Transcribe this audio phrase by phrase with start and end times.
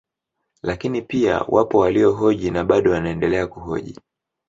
[0.63, 3.99] Lakini pia wapo waliohoji na bado wanaendelea kuhoji